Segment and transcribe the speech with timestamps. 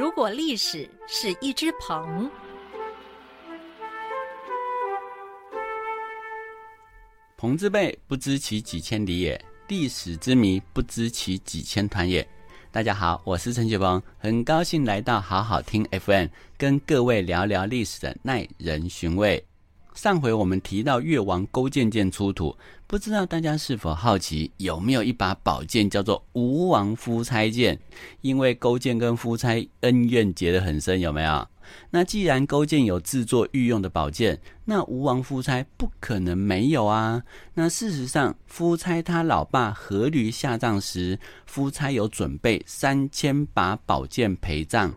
[0.00, 2.30] 如果历史是一只鹏，
[7.36, 12.26] 鹏之辈不知其几千里也，历史之谜不知其几千团也。
[12.72, 19.44] 大家好，我是陈雪鹏，很高兴来到好好听 FM，跟各位聊聊历史的耐人寻味。
[20.00, 22.56] 上回我们提到越王勾践剑出土，
[22.86, 27.78] 不知道大家是否好奇，有没有一把宝剑叫做吴王夫差剑？
[28.22, 31.46] 因为勾践跟夫差恩怨结得很深，有没有？
[31.90, 37.22] 那既然勾践有制作御用的宝剑，那吴王夫差不可能没有啊。
[37.52, 44.94] 那事实上，夫差他老爸阖闾下葬时，夫差有准备三千把宝剑陪葬。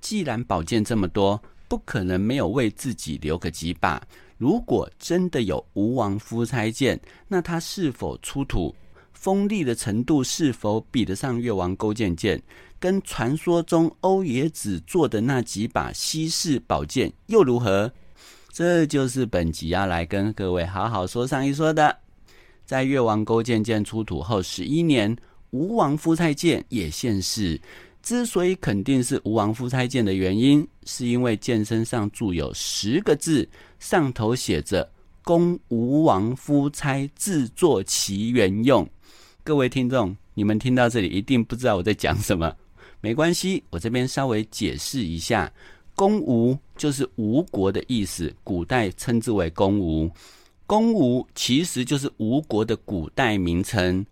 [0.00, 4.02] 既然宝剑这么多，不可能没有为自己留个几把。
[4.38, 8.74] 如果真的有吴王夫差剑，那他是否出土，
[9.12, 12.40] 锋利的程度是否比得上越王勾践剑？
[12.80, 17.92] 跟传说中欧冶子做的那几把西式宝剑又如何？
[18.52, 21.96] 这就是本集要来跟各位好好说上一说的。
[22.64, 25.16] 在越王勾践剑出土后十一年，
[25.50, 27.60] 吴王夫差剑也现世。
[28.08, 33.46] 之所以肯定是吴王夫差剑的原因，是因为剑身上铸有十个字，
[33.78, 34.90] 上头写着
[35.22, 38.88] “供吴王夫差制作其原用”。
[39.44, 42.50] 各位听众，你们听到这里一定不知道我在讲什么，
[43.02, 45.52] 没关系，我这边稍微解释一下
[45.94, 50.10] ，“公吴”就是吴国的意思，古代称之为公吴。
[50.66, 54.06] 公吴其实就是吴国的古代名称。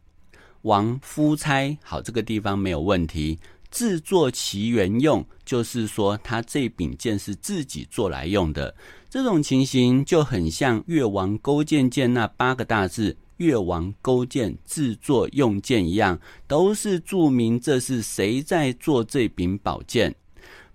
[0.62, 3.39] 王夫差，好，这个地方没有问题。
[3.70, 8.75] 制作其原用，就是说他这柄剑是自己做来用的。
[9.08, 20.14] 这种情形就很像越王勾践剑那八个大字“越王勾践制作用剑”一样，都是注明这是谁在做这柄宝剑。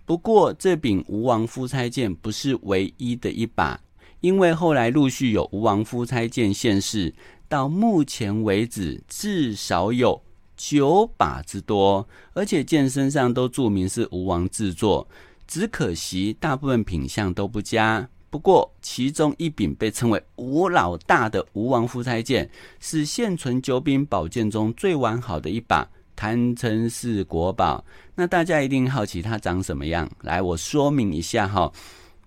[0.05, 3.79] 不过，这柄吴王夫差剑不是唯一的一把，
[4.19, 7.13] 因为后来陆续有吴王夫差剑现世，
[7.47, 10.21] 到目前为止至少有。
[10.63, 15.07] 九把之多，而且剑身上都注明是吴王制作，
[15.47, 18.07] 只可惜大部分品相都不佳。
[18.29, 22.47] 不过其中一柄被称为吴老大的吴王夫差剑，
[22.79, 27.83] 是现存九柄宝剑中最完好的一把，堪称是国宝。
[28.13, 30.07] 那大家一定好奇它长什么样？
[30.21, 31.71] 来，我说明一下哈，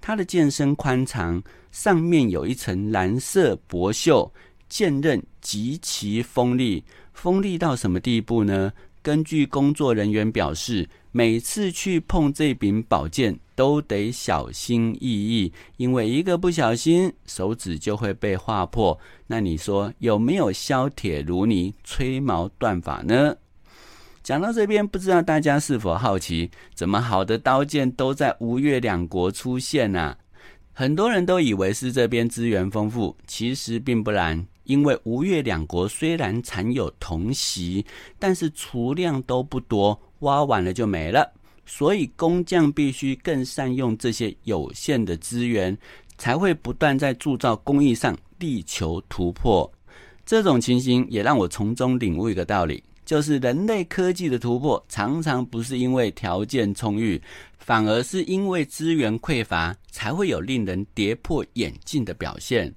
[0.00, 1.40] 它的剑身宽长，
[1.70, 4.28] 上面有一层蓝色薄锈，
[4.68, 6.82] 剑刃极其锋利。
[7.14, 8.72] 锋利到什么地步呢？
[9.00, 18.98] 根据工作人员表示，每次去碰这柄宝剑都得小心翼翼，因为一个不小心，手指就会被划破。
[19.26, 23.36] 那你说有没有削铁如泥、吹毛断发呢？
[24.22, 30.16] 讲到这边，不知道大家是否好奇，怎么好的刀剑都在吴越两国出现呢？
[30.72, 34.46] 很多人都以为是这边资源丰富，其实并不然。
[34.64, 37.84] 因为吴越两国虽然产有铜锡，
[38.18, 41.30] 但是储量都不多，挖完了就没了，
[41.64, 45.76] 所以工匠必须更善用这些有限的资源，
[46.18, 49.70] 才会不断在铸造工艺上力求突破。
[50.26, 57.20] 这种情形也让我从中领悟一个道理，就是人类科技的突破常常不是因为条件充裕，
[57.58, 62.74] 反而是因为资源匮乏，才会有令人跌破眼镜的表现。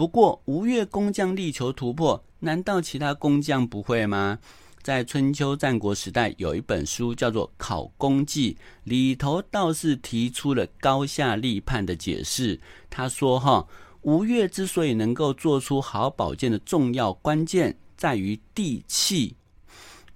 [0.00, 4.38] 不过，吴越工匠力求突破，难道其他工匠不会吗？
[4.80, 12.58] 在春秋战国时代，有一本书叫做《考工记》，里头倒是提出了高下立判的解释。
[12.88, 13.68] 他说：“哈，
[14.00, 19.36] 吴越之所以能够做出好宝剑的重要关键，在于地气。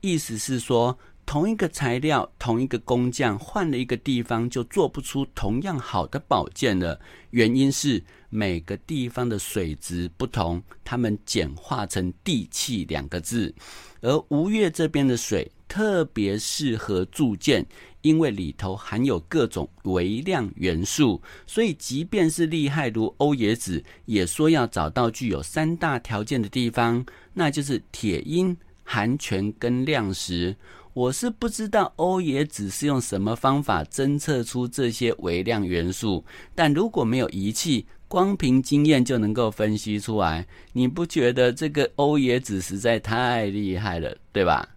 [0.01, 7.01] 意思是说，同一个材料，同一个工匠，换了一个地方，就做不出同样好的宝剑了。
[7.31, 8.03] 原因是。”
[8.35, 13.55] 每个地方的水质不同，他们简化成地气两个字。
[14.01, 17.65] 而吴越这边的水特别适合铸剑，
[18.03, 30.57] 因为里头含有各种微量元素，所以即便是厉害如欧冶子，也说要找到具有三大条件的地方，那就是铁、阴、寒泉跟亮石。
[30.95, 36.25] 我是不知道欧冶子是用什么方法侦测出这些微量元素，
[36.55, 44.69] 但如果没有仪器，光凭经验就能够分析出来，你不觉得这个欧冶子实在太厉害了，对吧？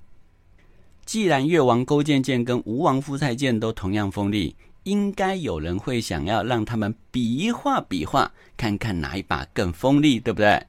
[1.05, 10.65] 既然越王勾践剑跟吴王夫差剑都同样锋利，应该有人会想要让他们比划比划，看看哪一把更锋利，对不对？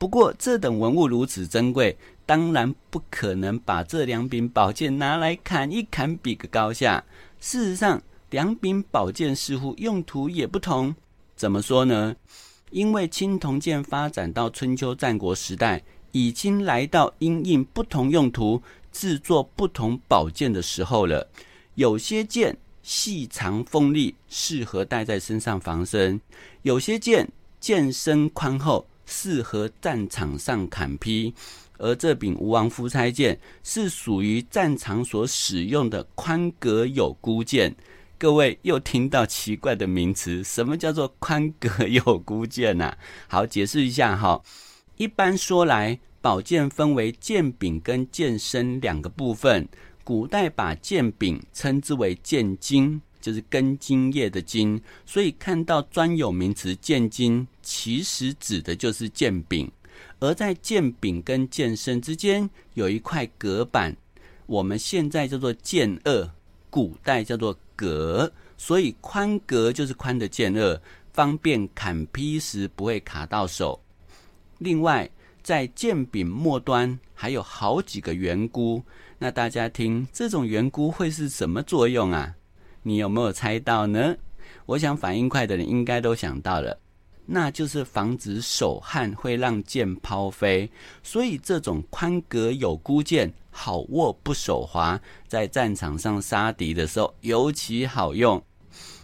[0.00, 1.94] 不过这等文物如此珍贵，
[2.24, 7.04] 当然不可能把这两柄宝剑拿来砍一砍，比个高下。
[7.38, 10.94] 事实上，两柄宝剑似乎用途也不同。
[11.36, 12.16] 怎么说呢？
[12.70, 15.82] 因为青铜剑发展到春秋战国时代，
[16.12, 21.28] 已经来到因应不同用途制作不同宝剑的时候了。
[21.74, 26.18] 有些剑细长锋利，适合戴在身上防身；
[26.62, 27.30] 有些剑
[27.60, 31.34] 剑身宽厚，适合战场上砍劈。
[31.76, 37.74] 而这柄吴王夫差剑是属于战场所使用的宽格有箍剑。
[38.18, 42.94] 各位又听到奇怪的名词，什么叫做宽格有箍剑呢？
[43.28, 44.42] 好，解释一下哈。
[44.96, 49.66] 一般说来，宝剑分为剑柄跟剑身两个部分。
[50.04, 59.70] 古代把剑柄称之为剑茎，就是根茎叶的茎，所以看到专有名词剑茎，其实指的就是剑柄。
[60.18, 63.96] 而在剑柄跟剑身之间有一块隔板，
[64.46, 66.30] 我们现在叫做剑颚，
[66.70, 67.56] 古代叫做。
[67.80, 70.78] 格，所以宽格就是宽的剑颚，
[71.14, 73.80] 方便砍劈时不会卡到手。
[74.58, 75.08] 另外，
[75.42, 78.82] 在剑柄末端还有好几个圆箍，
[79.18, 82.34] 那大家听，这种圆箍会是什么作用啊？
[82.82, 84.16] 你有没有猜到呢？
[84.66, 86.78] 我想反应快的人应该都想到了。
[87.26, 90.68] 那就是防止手汗会让剑抛飞，
[91.02, 98.42] 所以这种宽格有箍剑好握不手滑，在战场上杀敌的时候尤其好用。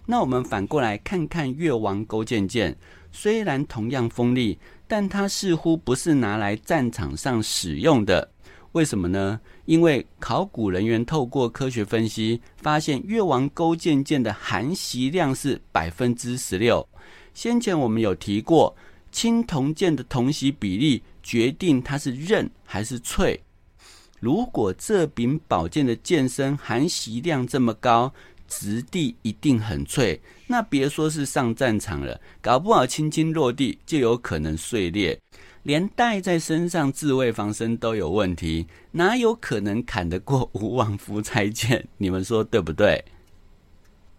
[0.07, 2.77] 那我们反过来看看越王勾践剑，
[3.13, 4.59] 虽然同样锋利，
[4.89, 8.31] 但它似乎不是拿来战场上使用的。
[8.77, 9.41] 为什么呢？
[9.65, 16.87] 因为考古人员透过科学分析，发现越王勾践剑的含锡量是百分之十六。
[17.33, 18.77] 先前我们有提过，
[19.11, 23.41] 青铜剑的铜锡比例决定它是韧还是脆。
[24.21, 28.13] 如果这柄宝剑的剑身含锡量这么高，
[28.47, 30.21] 质地一定很脆。
[30.47, 35.19] 那别说是上战场了，搞不好轻轻落地就有可能碎裂，
[35.67, 41.89] 连戴在身上自卫防身都有问题，哪有可能砍得过吴王夫差剑？
[41.99, 43.05] 你们说对不对？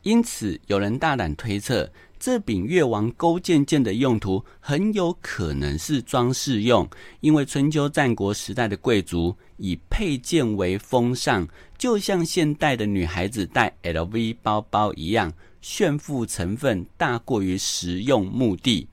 [0.02, 1.90] 因此，有人大胆推测。
[2.20, 6.86] 这柄越王勾践剑的用途很有可能是装饰用，
[7.22, 11.48] 因为春秋战国时代的贵族以佩剑为风尚，
[11.78, 18.90] 就像现代的女孩子戴 LV 包包一样，炫富成分大过于实用目的。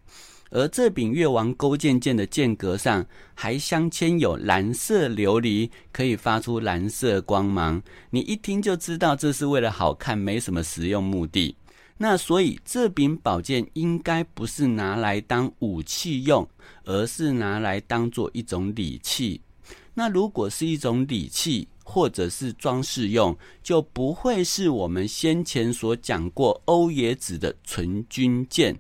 [0.55, 3.05] 而这柄越王勾践剑的剑格上
[3.35, 11.57] 还镶嵌有蓝色琉璃，可以发出蓝色光芒，你一听就知道这是为了好看，没什么实用目的。
[11.97, 16.49] 那所以这柄宝剑应该不是拿来当武器用，
[16.85, 19.41] 而是拿来当做一种礼器。
[19.95, 28.79] 那如果是一种礼器或者是装饰用，就不会是我们先前所讲过欧冶子的纯军剑。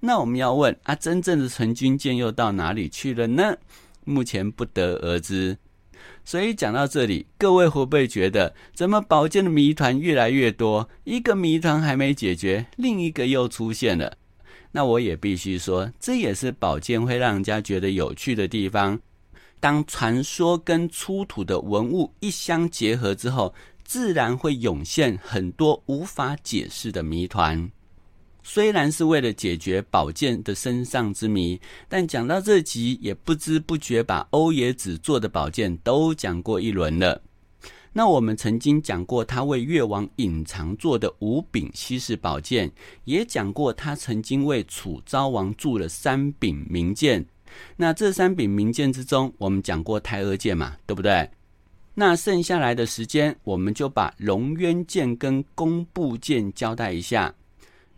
[0.00, 3.56] 那我们要问啊，真正的纯军剑又到哪里去了呢？
[4.04, 5.58] 目前不得而知。
[6.24, 10.88] 所以讲到这里，各位会不会觉得，怎么宝剑的谜团越来越多？
[11.04, 14.16] 一个谜团还没解决，另一个又出现了。
[14.70, 19.00] 那我也必须说，这也是宝剑会让人家觉得有趣的地方。
[19.58, 23.52] 当传说跟出土的文物一相结合之后，
[23.82, 27.68] 自然会涌现很多无法解释的谜团。
[28.50, 37.20] 虽然是为了解决宝剑的身上之谜，但讲到这集也不知不觉把欧冶子做的宝剑都讲过一轮了。
[37.92, 42.72] 那我们曾经讲过他为越王隐藏做的五柄稀世宝剑，
[43.04, 47.26] 也讲过他曾经为楚昭王铸了三柄名剑。
[47.76, 51.28] 那这三柄名剑之中，我们讲过太阿剑嘛，对不对？
[51.92, 57.34] 那剩下来的时间，我们就把龙渊剑跟工部剑交代一下。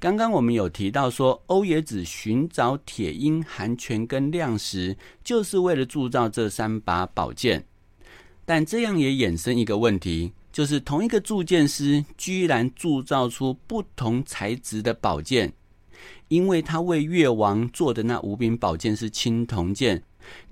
[0.00, 7.66] 刚刚我们有提到说，欧冶子寻找铁鹰、含泉跟亮石，就是为了铸造这三把宝剑。
[8.46, 15.52] 但这样也衍生一个问题，就是同一个铸剑师居然铸造出不同材质的宝剑，
[16.28, 20.02] 因为他为越王做的那五柄宝剑是青铜剑，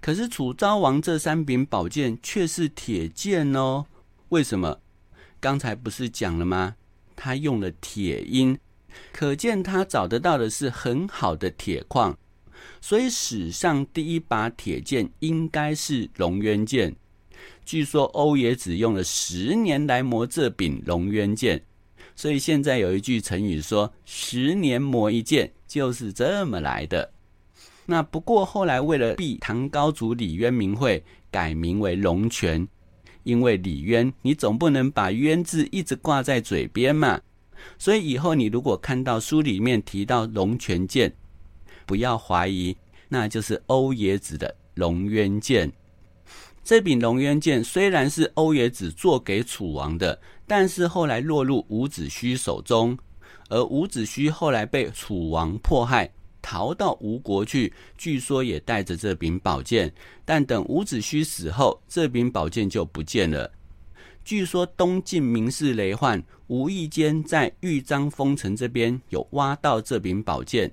[0.02, 3.86] 可是楚昭王这三柄宝剑却是铁剑哦。
[4.28, 4.78] 为什么？
[5.40, 6.76] 刚才不是讲了吗？
[7.16, 8.58] 他用了铁鹰。
[9.12, 12.18] 可见他找得到的是很好的铁矿，
[12.80, 16.94] 所以史上第一把铁剑应该是龙渊剑。
[17.64, 21.62] 据说欧冶子用了十年来磨这柄龙渊剑，
[22.16, 27.12] 所以现在有一句成语说“十年磨一剑”，就是这么来的。
[27.86, 32.66] 那不过后来为了避唐高祖李渊名讳，改名为龙泉，
[33.22, 37.20] 因为李渊，你总不能把渊字一直挂在嘴边嘛。
[37.78, 41.12] 所以以后你如果看到书里面提到龙泉剑，
[41.86, 42.76] 不要怀疑，
[43.08, 45.72] 那就是欧冶子的龙渊剑。
[46.62, 52.98] 这柄龙渊剑虽然是欧冶子做给楚王的，但是后来落入伍子胥手中，
[53.48, 56.12] 而伍子胥后来被楚王迫害，
[56.42, 59.90] 逃到吴国去，据说也带着这柄宝剑。
[60.26, 63.50] 但等伍子胥死后，这柄宝剑就不见了。
[64.28, 70.70] 据说东晋名士雷焕无意间在豫章封城这边有挖到这柄宝剑。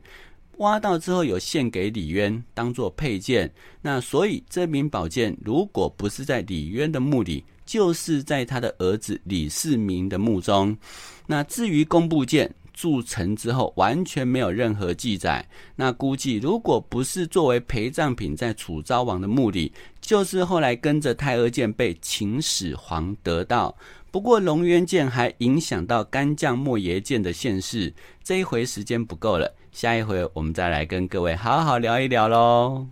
[0.57, 3.49] 挖到之后有献给李渊当做佩剑，
[3.81, 10.77] 那所以这柄宝剑如果不是在李渊的墓里，就是在他的儿子李世民的墓中。
[11.25, 15.47] 那至于工部剑铸成之后完全没有任何记载，
[15.77, 19.71] 那估计如果不是作为陪葬品在楚昭王的墓里，
[20.05, 23.75] 就是后来跟着太阿剑被秦始皇得到。
[24.11, 27.93] 不过龙渊剑还影响到干将莫邪剑的现世，
[28.23, 29.53] 这一回时间不够了。
[29.71, 32.87] 下一回我们再来跟各位好好聊一聊喽。